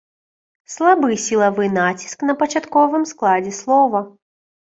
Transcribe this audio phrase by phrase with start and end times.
[0.75, 3.99] Слабы сілавы націск на пачатковым складзе слова.